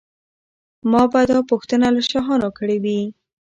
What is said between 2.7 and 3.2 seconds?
وي.